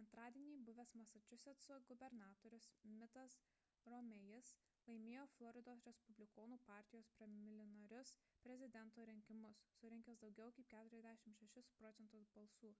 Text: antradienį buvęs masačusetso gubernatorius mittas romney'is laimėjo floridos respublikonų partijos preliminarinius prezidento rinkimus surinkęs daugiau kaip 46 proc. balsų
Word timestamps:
antradienį 0.00 0.58
buvęs 0.66 0.90
masačusetso 0.98 1.78
gubernatorius 1.88 2.68
mittas 3.00 3.34
romney'is 3.94 4.52
laimėjo 4.92 5.24
floridos 5.32 5.82
respublikonų 5.90 6.60
partijos 6.70 7.10
preliminarinius 7.18 8.14
prezidento 8.46 9.08
rinkimus 9.14 9.64
surinkęs 9.80 10.26
daugiau 10.40 10.70
kaip 10.76 10.96
46 11.02 11.74
proc. 11.82 12.06
balsų 12.40 12.74